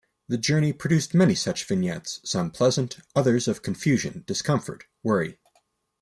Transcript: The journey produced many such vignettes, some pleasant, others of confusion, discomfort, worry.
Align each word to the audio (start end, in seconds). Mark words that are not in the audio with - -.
The 0.27 0.39
journey 0.39 0.73
produced 0.73 1.13
many 1.13 1.35
such 1.35 1.63
vignettes, 1.65 2.21
some 2.25 2.49
pleasant, 2.49 2.97
others 3.15 3.47
of 3.47 3.61
confusion, 3.61 4.23
discomfort, 4.25 4.85
worry. 5.03 5.37